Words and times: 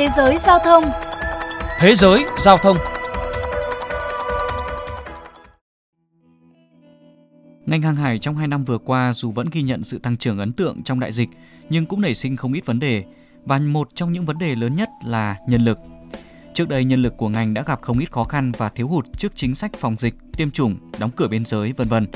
Thế 0.00 0.08
giới 0.08 0.38
giao 0.38 0.58
thông 0.64 0.84
Thế 1.78 1.94
giới 1.94 2.24
giao 2.38 2.58
thông 2.58 2.76
Ngành 7.66 7.82
hàng 7.82 7.96
hải 7.96 8.18
trong 8.18 8.36
2 8.36 8.48
năm 8.48 8.64
vừa 8.64 8.78
qua 8.78 9.12
dù 9.14 9.30
vẫn 9.30 9.46
ghi 9.52 9.62
nhận 9.62 9.84
sự 9.84 9.98
tăng 9.98 10.16
trưởng 10.16 10.38
ấn 10.38 10.52
tượng 10.52 10.82
trong 10.82 11.00
đại 11.00 11.12
dịch, 11.12 11.28
nhưng 11.70 11.86
cũng 11.86 12.00
nảy 12.00 12.14
sinh 12.14 12.36
không 12.36 12.52
ít 12.52 12.66
vấn 12.66 12.78
đề. 12.78 13.04
Và 13.44 13.58
một 13.58 13.88
trong 13.94 14.12
những 14.12 14.24
vấn 14.24 14.38
đề 14.38 14.54
lớn 14.54 14.76
nhất 14.76 14.88
là 15.06 15.36
nhân 15.46 15.64
lực. 15.64 15.78
Trước 16.54 16.68
đây 16.68 16.84
nhân 16.84 17.02
lực 17.02 17.16
của 17.16 17.28
ngành 17.28 17.54
đã 17.54 17.62
gặp 17.62 17.82
không 17.82 17.98
ít 17.98 18.12
khó 18.12 18.24
khăn 18.24 18.52
và 18.52 18.68
thiếu 18.68 18.88
hụt 18.88 19.06
trước 19.18 19.32
chính 19.34 19.54
sách 19.54 19.72
phòng 19.78 19.96
dịch, 19.98 20.14
tiêm 20.36 20.50
chủng, 20.50 20.78
đóng 20.98 21.10
cửa 21.16 21.28
biên 21.28 21.44
giới 21.44 21.72
vân 21.72 21.88
vân. 21.88 22.06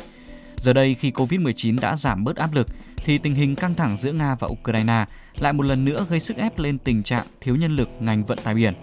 Giờ 0.64 0.72
đây 0.72 0.94
khi 0.94 1.10
Covid-19 1.10 1.80
đã 1.80 1.96
giảm 1.96 2.24
bớt 2.24 2.36
áp 2.36 2.54
lực 2.54 2.68
thì 2.96 3.18
tình 3.18 3.34
hình 3.34 3.54
căng 3.56 3.74
thẳng 3.74 3.96
giữa 3.96 4.12
Nga 4.12 4.34
và 4.34 4.48
Ukraine 4.48 5.04
lại 5.38 5.52
một 5.52 5.62
lần 5.62 5.84
nữa 5.84 6.06
gây 6.10 6.20
sức 6.20 6.36
ép 6.36 6.58
lên 6.58 6.78
tình 6.78 7.02
trạng 7.02 7.26
thiếu 7.40 7.56
nhân 7.56 7.76
lực 7.76 7.88
ngành 8.00 8.24
vận 8.24 8.38
tải 8.44 8.54
biển. 8.54 8.74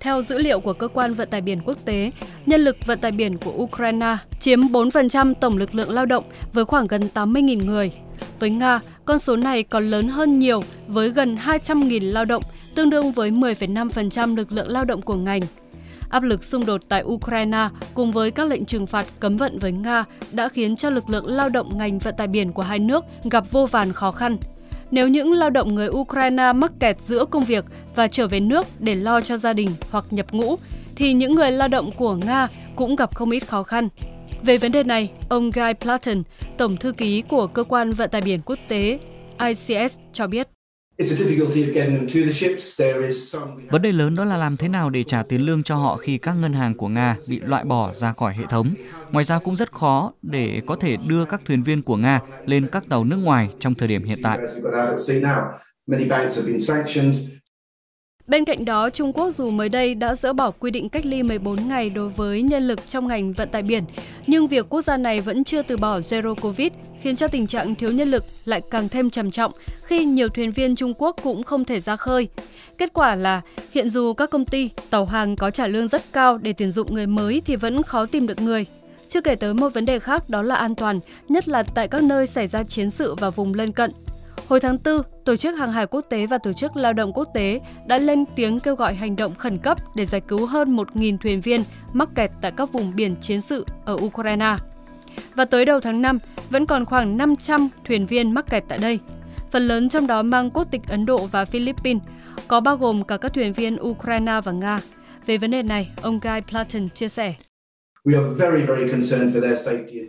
Theo 0.00 0.22
dữ 0.22 0.38
liệu 0.38 0.60
của 0.60 0.72
Cơ 0.72 0.88
quan 0.88 1.14
Vận 1.14 1.30
tải 1.30 1.40
biển 1.40 1.60
Quốc 1.64 1.76
tế, 1.84 2.12
nhân 2.46 2.60
lực 2.60 2.76
vận 2.86 2.98
tải 2.98 3.12
biển 3.12 3.38
của 3.38 3.52
Ukraine 3.56 4.16
chiếm 4.40 4.60
4% 4.60 5.34
tổng 5.40 5.56
lực 5.56 5.74
lượng 5.74 5.90
lao 5.90 6.06
động 6.06 6.24
với 6.52 6.64
khoảng 6.64 6.86
gần 6.86 7.02
80.000 7.14 7.66
người. 7.66 7.92
Với 8.38 8.50
Nga, 8.50 8.80
con 9.04 9.18
số 9.18 9.36
này 9.36 9.62
còn 9.62 9.90
lớn 9.90 10.08
hơn 10.08 10.38
nhiều 10.38 10.62
với 10.86 11.10
gần 11.10 11.36
200.000 11.36 12.12
lao 12.12 12.24
động, 12.24 12.42
tương 12.74 12.90
đương 12.90 13.12
với 13.12 13.30
10,5% 13.30 14.36
lực 14.36 14.52
lượng 14.52 14.68
lao 14.68 14.84
động 14.84 15.02
của 15.02 15.16
ngành. 15.16 15.40
Áp 16.08 16.22
lực 16.22 16.44
xung 16.44 16.66
đột 16.66 16.80
tại 16.88 17.02
Ukraine 17.04 17.68
cùng 17.94 18.12
với 18.12 18.30
các 18.30 18.48
lệnh 18.48 18.64
trừng 18.64 18.86
phạt 18.86 19.06
cấm 19.20 19.36
vận 19.36 19.58
với 19.58 19.72
Nga 19.72 20.04
đã 20.32 20.48
khiến 20.48 20.76
cho 20.76 20.90
lực 20.90 21.10
lượng 21.10 21.26
lao 21.26 21.48
động 21.48 21.78
ngành 21.78 21.98
vận 21.98 22.14
tải 22.16 22.26
biển 22.26 22.52
của 22.52 22.62
hai 22.62 22.78
nước 22.78 23.04
gặp 23.30 23.44
vô 23.50 23.66
vàn 23.66 23.92
khó 23.92 24.10
khăn. 24.10 24.36
Nếu 24.90 25.08
những 25.08 25.32
lao 25.32 25.50
động 25.50 25.74
người 25.74 25.88
Ukraine 25.88 26.52
mắc 26.52 26.72
kẹt 26.80 27.00
giữa 27.00 27.24
công 27.24 27.44
việc 27.44 27.64
và 27.94 28.08
trở 28.08 28.28
về 28.28 28.40
nước 28.40 28.66
để 28.78 28.94
lo 28.94 29.20
cho 29.20 29.36
gia 29.36 29.52
đình 29.52 29.70
hoặc 29.90 30.04
nhập 30.10 30.26
ngũ, 30.32 30.56
thì 30.96 31.12
những 31.12 31.34
người 31.34 31.50
lao 31.50 31.68
động 31.68 31.90
của 31.96 32.14
Nga 32.14 32.48
cũng 32.76 32.96
gặp 32.96 33.14
không 33.14 33.30
ít 33.30 33.40
khó 33.40 33.62
khăn. 33.62 33.88
Về 34.42 34.58
vấn 34.58 34.72
đề 34.72 34.82
này, 34.84 35.10
ông 35.28 35.50
Guy 35.50 35.72
Platten, 35.80 36.22
Tổng 36.56 36.76
thư 36.76 36.92
ký 36.92 37.22
của 37.22 37.46
Cơ 37.46 37.64
quan 37.64 37.92
Vận 37.92 38.10
tải 38.10 38.20
biển 38.20 38.40
quốc 38.44 38.58
tế 38.68 38.98
ICS 39.38 39.98
cho 40.12 40.26
biết. 40.26 40.48
Vấn 43.70 43.82
đề 43.82 43.92
lớn 43.92 44.14
đó 44.14 44.24
là 44.24 44.36
làm 44.36 44.56
thế 44.56 44.68
nào 44.68 44.90
để 44.90 45.04
trả 45.04 45.22
tiền 45.22 45.46
lương 45.46 45.62
cho 45.62 45.76
họ 45.76 45.96
khi 45.96 46.18
các 46.18 46.32
ngân 46.32 46.52
hàng 46.52 46.74
của 46.74 46.88
Nga 46.88 47.16
bị 47.28 47.40
loại 47.40 47.64
bỏ 47.64 47.92
ra 47.92 48.12
khỏi 48.12 48.34
hệ 48.34 48.44
thống. 48.48 48.68
Ngoài 49.10 49.24
ra 49.24 49.38
cũng 49.38 49.56
rất 49.56 49.72
khó 49.72 50.12
để 50.22 50.62
có 50.66 50.76
thể 50.76 50.96
đưa 51.08 51.24
các 51.24 51.40
thuyền 51.44 51.62
viên 51.62 51.82
của 51.82 51.96
Nga 51.96 52.20
lên 52.46 52.66
các 52.72 52.88
tàu 52.88 53.04
nước 53.04 53.16
ngoài 53.16 53.50
trong 53.58 53.74
thời 53.74 53.88
điểm 53.88 54.04
hiện 54.04 54.18
tại. 54.22 54.38
Bên 58.28 58.44
cạnh 58.44 58.64
đó, 58.64 58.90
Trung 58.90 59.12
Quốc 59.12 59.30
dù 59.30 59.50
mới 59.50 59.68
đây 59.68 59.94
đã 59.94 60.14
dỡ 60.14 60.32
bỏ 60.32 60.50
quy 60.50 60.70
định 60.70 60.88
cách 60.88 61.06
ly 61.06 61.22
14 61.22 61.68
ngày 61.68 61.90
đối 61.90 62.08
với 62.08 62.42
nhân 62.42 62.68
lực 62.68 62.86
trong 62.86 63.06
ngành 63.08 63.32
vận 63.32 63.48
tải 63.48 63.62
biển, 63.62 63.82
nhưng 64.26 64.46
việc 64.46 64.66
quốc 64.68 64.82
gia 64.82 64.96
này 64.96 65.20
vẫn 65.20 65.44
chưa 65.44 65.62
từ 65.62 65.76
bỏ 65.76 65.98
Zero 65.98 66.34
Covid 66.34 66.68
khiến 67.02 67.16
cho 67.16 67.28
tình 67.28 67.46
trạng 67.46 67.74
thiếu 67.74 67.90
nhân 67.90 68.10
lực 68.10 68.24
lại 68.44 68.60
càng 68.70 68.88
thêm 68.88 69.10
trầm 69.10 69.30
trọng 69.30 69.52
khi 69.82 70.04
nhiều 70.04 70.28
thuyền 70.28 70.52
viên 70.52 70.76
Trung 70.76 70.94
Quốc 70.98 71.16
cũng 71.22 71.42
không 71.42 71.64
thể 71.64 71.80
ra 71.80 71.96
khơi. 71.96 72.28
Kết 72.78 72.92
quả 72.92 73.14
là 73.14 73.40
hiện 73.72 73.90
dù 73.90 74.12
các 74.12 74.30
công 74.30 74.44
ty, 74.44 74.70
tàu 74.90 75.04
hàng 75.04 75.36
có 75.36 75.50
trả 75.50 75.66
lương 75.66 75.88
rất 75.88 76.02
cao 76.12 76.38
để 76.38 76.52
tuyển 76.52 76.72
dụng 76.72 76.94
người 76.94 77.06
mới 77.06 77.42
thì 77.44 77.56
vẫn 77.56 77.82
khó 77.82 78.06
tìm 78.06 78.26
được 78.26 78.40
người. 78.40 78.66
Chưa 79.08 79.20
kể 79.20 79.34
tới 79.34 79.54
một 79.54 79.68
vấn 79.68 79.86
đề 79.86 79.98
khác 79.98 80.30
đó 80.30 80.42
là 80.42 80.54
an 80.54 80.74
toàn, 80.74 81.00
nhất 81.28 81.48
là 81.48 81.62
tại 81.62 81.88
các 81.88 82.02
nơi 82.02 82.26
xảy 82.26 82.46
ra 82.46 82.64
chiến 82.64 82.90
sự 82.90 83.14
và 83.14 83.30
vùng 83.30 83.54
lân 83.54 83.72
cận. 83.72 83.90
Hồi 84.48 84.60
tháng 84.60 84.78
4, 84.84 85.02
Tổ 85.24 85.36
chức 85.36 85.58
Hàng 85.58 85.72
hải 85.72 85.86
Quốc 85.86 86.00
tế 86.00 86.26
và 86.26 86.38
Tổ 86.38 86.52
chức 86.52 86.76
Lao 86.76 86.92
động 86.92 87.12
Quốc 87.12 87.28
tế 87.34 87.60
đã 87.86 87.98
lên 87.98 88.24
tiếng 88.34 88.60
kêu 88.60 88.74
gọi 88.74 88.94
hành 88.94 89.16
động 89.16 89.34
khẩn 89.34 89.58
cấp 89.58 89.78
để 89.94 90.06
giải 90.06 90.20
cứu 90.20 90.46
hơn 90.46 90.76
1.000 90.76 91.16
thuyền 91.18 91.40
viên 91.40 91.62
mắc 91.92 92.08
kẹt 92.14 92.30
tại 92.40 92.52
các 92.56 92.72
vùng 92.72 92.96
biển 92.96 93.16
chiến 93.20 93.40
sự 93.40 93.66
ở 93.84 93.96
Ukraine. 94.02 94.56
Và 95.34 95.44
tới 95.44 95.64
đầu 95.64 95.80
tháng 95.80 96.02
5, 96.02 96.18
vẫn 96.50 96.66
còn 96.66 96.84
khoảng 96.84 97.16
500 97.16 97.68
thuyền 97.84 98.06
viên 98.06 98.32
mắc 98.32 98.46
kẹt 98.50 98.64
tại 98.68 98.78
đây. 98.78 98.98
Phần 99.50 99.62
lớn 99.62 99.88
trong 99.88 100.06
đó 100.06 100.22
mang 100.22 100.50
quốc 100.50 100.68
tịch 100.70 100.82
Ấn 100.88 101.06
Độ 101.06 101.26
và 101.26 101.44
Philippines, 101.44 102.02
có 102.48 102.60
bao 102.60 102.76
gồm 102.76 103.04
cả 103.04 103.16
các 103.16 103.34
thuyền 103.34 103.52
viên 103.52 103.82
Ukraine 103.82 104.40
và 104.44 104.52
Nga. 104.52 104.80
Về 105.26 105.38
vấn 105.38 105.50
đề 105.50 105.62
này, 105.62 105.90
ông 106.02 106.20
Guy 106.20 106.40
Platten 106.50 106.88
chia 106.90 107.08
sẻ. 107.08 107.34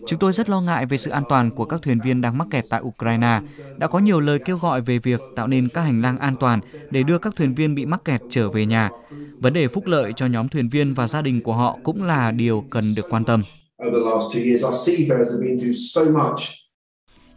Chúng 0.05 0.19
tôi 0.19 0.33
rất 0.33 0.49
lo 0.49 0.61
ngại 0.61 0.85
về 0.85 0.97
sự 0.97 1.11
an 1.11 1.23
toàn 1.29 1.51
của 1.51 1.65
các 1.65 1.81
thuyền 1.81 1.99
viên 2.03 2.21
đang 2.21 2.37
mắc 2.37 2.47
kẹt 2.51 2.63
tại 2.69 2.81
Ukraine. 2.81 3.41
Đã 3.77 3.87
có 3.87 3.99
nhiều 3.99 4.19
lời 4.19 4.39
kêu 4.39 4.57
gọi 4.57 4.81
về 4.81 4.99
việc 4.99 5.19
tạo 5.35 5.47
nên 5.47 5.69
các 5.69 5.81
hành 5.81 6.01
lang 6.01 6.17
an 6.17 6.35
toàn 6.39 6.59
để 6.91 7.03
đưa 7.03 7.17
các 7.17 7.33
thuyền 7.35 7.55
viên 7.55 7.75
bị 7.75 7.85
mắc 7.85 8.05
kẹt 8.05 8.21
trở 8.29 8.49
về 8.49 8.65
nhà. 8.65 8.89
Vấn 9.39 9.53
đề 9.53 9.67
phúc 9.67 9.83
lợi 9.87 10.13
cho 10.15 10.25
nhóm 10.25 10.49
thuyền 10.49 10.69
viên 10.69 10.93
và 10.93 11.07
gia 11.07 11.21
đình 11.21 11.41
của 11.41 11.53
họ 11.53 11.77
cũng 11.83 12.03
là 12.03 12.31
điều 12.31 12.63
cần 12.69 12.95
được 12.95 13.05
quan 13.09 13.25
tâm. 13.25 13.43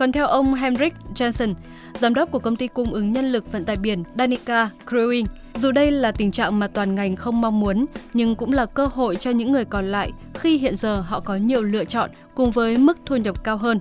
Còn 0.03 0.13
theo 0.13 0.27
ông 0.27 0.55
Henrik 0.55 0.95
Jensen, 1.15 1.55
giám 1.95 2.15
đốc 2.15 2.31
của 2.31 2.39
công 2.39 2.57
ty 2.57 2.69
cung 2.69 2.93
ứng 2.93 3.13
nhân 3.13 3.33
lực 3.33 3.53
vận 3.53 3.65
tải 3.65 3.77
biển 3.77 4.03
Danica 4.19 4.71
Crewing, 4.87 5.27
dù 5.55 5.73
đây 5.73 5.91
là 5.91 6.13
tình 6.13 6.31
trạng 6.31 6.59
mà 6.59 6.67
toàn 6.67 6.95
ngành 6.95 7.17
không 7.17 7.41
mong 7.41 7.61
muốn, 7.61 7.87
nhưng 8.15 8.35
cũng 8.35 8.53
là 8.53 8.67
cơ 8.67 8.87
hội 8.87 9.17
cho 9.17 9.31
những 9.31 9.53
người 9.53 9.65
còn 9.65 9.87
lại 9.87 10.13
khi 10.35 10.59
hiện 10.59 10.77
giờ 10.77 11.01
họ 11.01 11.21
có 11.21 11.37
nhiều 11.37 11.63
lựa 11.63 11.85
chọn 11.85 12.11
cùng 12.35 12.51
với 12.51 12.79
mức 12.79 12.99
thu 13.07 13.17
nhập 13.17 13.45
cao 13.45 13.57
hơn. 13.57 13.79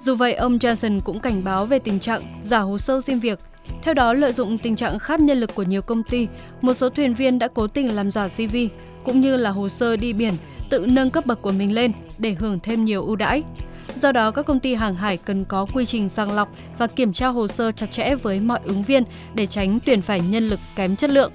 Dù 0.00 0.14
vậy, 0.14 0.34
ông 0.34 0.56
Johnson 0.56 1.00
cũng 1.00 1.20
cảnh 1.20 1.44
báo 1.44 1.66
về 1.66 1.78
tình 1.78 2.00
trạng 2.00 2.40
giả 2.44 2.58
hồ 2.58 2.78
sơ 2.78 3.00
xin 3.00 3.18
việc. 3.18 3.38
Theo 3.82 3.94
đó, 3.94 4.12
lợi 4.12 4.32
dụng 4.32 4.58
tình 4.58 4.76
trạng 4.76 4.98
khát 4.98 5.20
nhân 5.20 5.38
lực 5.38 5.54
của 5.54 5.62
nhiều 5.62 5.82
công 5.82 6.02
ty, 6.02 6.28
một 6.60 6.74
số 6.74 6.88
thuyền 6.88 7.14
viên 7.14 7.38
đã 7.38 7.48
cố 7.48 7.66
tình 7.66 7.96
làm 7.96 8.10
giả 8.10 8.28
CV 8.28 8.56
cũng 9.04 9.20
như 9.20 9.36
là 9.36 9.50
hồ 9.50 9.68
sơ 9.68 9.96
đi 9.96 10.12
biển, 10.12 10.34
tự 10.70 10.86
nâng 10.86 11.10
cấp 11.10 11.26
bậc 11.26 11.42
của 11.42 11.52
mình 11.52 11.74
lên 11.74 11.92
để 12.18 12.34
hưởng 12.34 12.58
thêm 12.62 12.84
nhiều 12.84 13.04
ưu 13.04 13.16
đãi. 13.16 13.42
Do 13.96 14.12
đó, 14.12 14.30
các 14.30 14.46
công 14.46 14.60
ty 14.60 14.74
hàng 14.74 14.94
hải 14.94 15.16
cần 15.16 15.44
có 15.44 15.66
quy 15.74 15.84
trình 15.84 16.08
sàng 16.08 16.32
lọc 16.32 16.48
và 16.78 16.86
kiểm 16.86 17.12
tra 17.12 17.26
hồ 17.26 17.48
sơ 17.48 17.72
chặt 17.72 17.90
chẽ 17.90 18.14
với 18.14 18.40
mọi 18.40 18.60
ứng 18.62 18.82
viên 18.82 19.02
để 19.34 19.46
tránh 19.46 19.78
tuyển 19.84 20.02
phải 20.02 20.20
nhân 20.20 20.48
lực 20.48 20.60
kém 20.76 20.96
chất 20.96 21.10
lượng. 21.10 21.32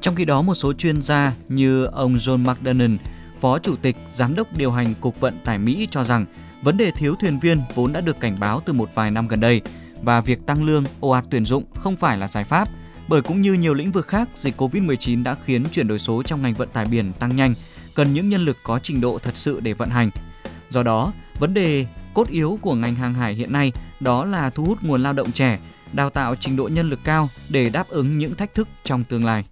Trong 0.00 0.14
khi 0.14 0.24
đó, 0.24 0.42
một 0.42 0.54
số 0.54 0.72
chuyên 0.72 1.02
gia 1.02 1.32
như 1.48 1.84
ông 1.84 2.16
John 2.16 2.38
McDonnell, 2.38 2.94
Phó 3.40 3.58
Chủ 3.58 3.76
tịch 3.76 3.96
Giám 4.12 4.34
đốc 4.34 4.56
điều 4.56 4.72
hành 4.72 4.94
Cục 5.00 5.20
Vận 5.20 5.34
tải 5.44 5.58
Mỹ 5.58 5.88
cho 5.90 6.04
rằng 6.04 6.26
vấn 6.62 6.76
đề 6.76 6.90
thiếu 6.90 7.14
thuyền 7.20 7.38
viên 7.38 7.60
vốn 7.74 7.92
đã 7.92 8.00
được 8.00 8.20
cảnh 8.20 8.36
báo 8.40 8.62
từ 8.66 8.72
một 8.72 8.90
vài 8.94 9.10
năm 9.10 9.28
gần 9.28 9.40
đây 9.40 9.60
và 10.02 10.20
việc 10.20 10.46
tăng 10.46 10.64
lương, 10.64 10.84
ồ 11.00 11.10
ạt 11.10 11.24
tuyển 11.30 11.44
dụng 11.44 11.64
không 11.74 11.96
phải 11.96 12.18
là 12.18 12.28
giải 12.28 12.44
pháp, 12.44 12.68
bởi 13.08 13.22
cũng 13.22 13.42
như 13.42 13.52
nhiều 13.52 13.74
lĩnh 13.74 13.92
vực 13.92 14.06
khác, 14.06 14.28
dịch 14.34 14.60
Covid-19 14.60 15.22
đã 15.22 15.36
khiến 15.44 15.64
chuyển 15.72 15.88
đổi 15.88 15.98
số 15.98 16.22
trong 16.22 16.42
ngành 16.42 16.54
vận 16.54 16.68
tải 16.68 16.84
biển 16.84 17.12
tăng 17.12 17.36
nhanh, 17.36 17.54
cần 17.94 18.14
những 18.14 18.28
nhân 18.28 18.44
lực 18.44 18.56
có 18.62 18.78
trình 18.82 19.00
độ 19.00 19.18
thật 19.22 19.36
sự 19.36 19.60
để 19.60 19.72
vận 19.72 19.90
hành. 19.90 20.10
Do 20.72 20.82
đó, 20.82 21.12
vấn 21.38 21.54
đề 21.54 21.86
cốt 22.14 22.28
yếu 22.28 22.58
của 22.62 22.74
ngành 22.74 22.94
hàng 22.94 23.14
hải 23.14 23.34
hiện 23.34 23.52
nay 23.52 23.72
đó 24.00 24.24
là 24.24 24.50
thu 24.50 24.64
hút 24.64 24.78
nguồn 24.82 25.02
lao 25.02 25.12
động 25.12 25.32
trẻ, 25.32 25.58
đào 25.92 26.10
tạo 26.10 26.34
trình 26.40 26.56
độ 26.56 26.68
nhân 26.68 26.90
lực 26.90 26.98
cao 27.04 27.28
để 27.48 27.70
đáp 27.70 27.88
ứng 27.88 28.18
những 28.18 28.34
thách 28.34 28.54
thức 28.54 28.68
trong 28.84 29.04
tương 29.04 29.24
lai. 29.24 29.44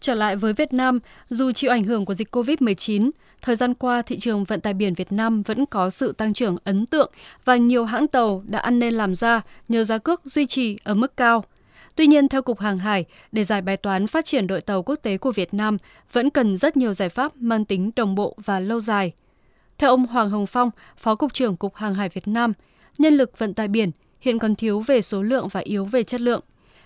Trở 0.00 0.14
lại 0.14 0.36
với 0.36 0.52
Việt 0.52 0.72
Nam, 0.72 0.98
dù 1.30 1.52
chịu 1.52 1.70
ảnh 1.70 1.84
hưởng 1.84 2.04
của 2.04 2.14
dịch 2.14 2.36
COVID-19, 2.36 3.10
thời 3.42 3.56
gian 3.56 3.74
qua 3.74 4.02
thị 4.02 4.18
trường 4.18 4.44
vận 4.44 4.60
tải 4.60 4.74
biển 4.74 4.94
Việt 4.94 5.12
Nam 5.12 5.42
vẫn 5.42 5.66
có 5.66 5.90
sự 5.90 6.12
tăng 6.12 6.32
trưởng 6.32 6.56
ấn 6.64 6.86
tượng 6.86 7.12
và 7.44 7.56
nhiều 7.56 7.84
hãng 7.84 8.08
tàu 8.08 8.42
đã 8.46 8.58
ăn 8.58 8.78
nên 8.78 8.94
làm 8.94 9.14
ra 9.14 9.40
nhờ 9.68 9.84
giá 9.84 9.98
cước 9.98 10.24
duy 10.24 10.46
trì 10.46 10.76
ở 10.84 10.94
mức 10.94 11.16
cao. 11.16 11.44
Tuy 11.96 12.06
nhiên, 12.06 12.28
theo 12.28 12.42
Cục 12.42 12.60
Hàng 12.60 12.78
hải, 12.78 13.04
để 13.32 13.44
giải 13.44 13.62
bài 13.62 13.76
toán 13.76 14.06
phát 14.06 14.24
triển 14.24 14.46
đội 14.46 14.60
tàu 14.60 14.82
quốc 14.82 14.96
tế 15.02 15.18
của 15.18 15.32
Việt 15.32 15.54
Nam 15.54 15.76
vẫn 16.12 16.30
cần 16.30 16.56
rất 16.56 16.76
nhiều 16.76 16.92
giải 16.92 17.08
pháp 17.08 17.36
mang 17.36 17.64
tính 17.64 17.90
đồng 17.96 18.14
bộ 18.14 18.36
và 18.44 18.60
lâu 18.60 18.80
dài. 18.80 19.12
Theo 19.78 19.90
ông 19.90 20.06
Hoàng 20.06 20.30
Hồng 20.30 20.46
Phong, 20.46 20.70
Phó 20.96 21.14
Cục 21.14 21.34
trưởng 21.34 21.56
Cục 21.56 21.74
Hàng 21.74 21.94
hải 21.94 22.08
Việt 22.08 22.28
Nam, 22.28 22.52
nhân 22.98 23.14
lực 23.14 23.38
vận 23.38 23.54
tải 23.54 23.68
biển 23.68 23.90
hiện 24.20 24.38
còn 24.38 24.54
thiếu 24.54 24.80
về 24.80 25.00
số 25.00 25.22
lượng 25.22 25.48
và 25.48 25.60
yếu 25.60 25.84
về 25.84 26.02
chất 26.02 26.20
lượng. 26.20 26.40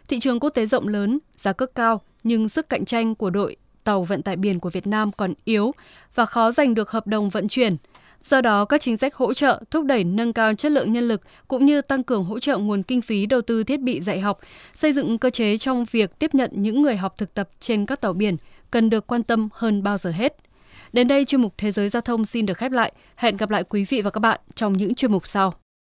Thị 0.09 0.19
trường 0.21 0.41
quốc 0.41 0.51
tế 0.51 0.67
rộng 0.67 0.89
lớn, 0.89 1.19
giá 1.37 1.53
cước 1.53 1.75
cao, 1.75 2.01
nhưng 2.23 2.49
sức 2.49 2.69
cạnh 2.69 2.85
tranh 2.85 3.15
của 3.15 3.31
đội 3.31 3.57
tàu 3.85 4.03
vận 4.03 4.23
tải 4.23 4.37
biển 4.37 4.61
của 4.61 4.71
Việt 4.71 4.87
Nam 4.87 5.13
còn 5.13 5.35
yếu 5.45 5.73
và 6.15 6.27
khó 6.27 6.51
giành 6.51 6.75
được 6.75 6.91
hợp 6.91 7.07
đồng 7.07 7.31
vận 7.31 7.49
chuyển. 7.49 7.77
Do 8.21 8.41
đó, 8.41 8.65
các 8.65 8.81
chính 8.81 8.97
sách 8.97 9.15
hỗ 9.15 9.35
trợ 9.35 9.63
thúc 9.71 9.85
đẩy 9.85 10.05
nâng 10.05 10.33
cao 10.33 10.55
chất 10.55 10.73
lượng 10.73 10.93
nhân 10.93 11.09
lực 11.09 11.23
cũng 11.49 11.67
như 11.67 11.81
tăng 11.81 12.03
cường 12.03 12.25
hỗ 12.25 12.39
trợ 12.39 12.59
nguồn 12.59 12.83
kinh 12.83 13.03
phí 13.03 13.27
đầu 13.27 13.41
tư 13.43 13.65
thiết 13.65 13.81
bị 13.81 14.01
dạy 14.01 14.21
học, 14.21 14.41
xây 14.75 14.93
dựng 14.93 15.19
cơ 15.19 15.31
chế 15.31 15.57
trong 15.57 15.85
việc 15.91 16.19
tiếp 16.19 16.35
nhận 16.35 16.51
những 16.55 16.83
người 16.83 16.97
học 16.97 17.15
thực 17.19 17.35
tập 17.35 17.49
trên 17.61 17.87
các 17.87 18.01
tàu 18.01 18.13
biển 18.13 18.37
cần 18.71 18.91
được 18.91 19.07
quan 19.07 19.23
tâm 19.23 19.49
hơn 19.53 19.83
bao 19.83 19.99
giờ 19.99 20.11
hết. 20.11 20.37
Đến 20.93 21.09
đây 21.09 21.25
chuyên 21.25 21.41
mục 21.43 21.55
Thế 21.59 21.71
giới 21.71 21.89
giao 21.89 22.01
thông 22.01 22.27
xin 22.27 22.47
được 22.47 22.59
khép 22.59 22.73
lại. 22.73 22.93
Hẹn 23.17 23.37
gặp 23.37 23.51
lại 23.51 23.65
quý 23.65 23.85
vị 23.89 24.03
và 24.03 24.11
các 24.11 24.21
bạn 24.21 24.41
trong 24.55 24.73
những 24.73 24.95
chuyên 24.95 25.13
mục 25.13 25.27
sau. 25.27 25.55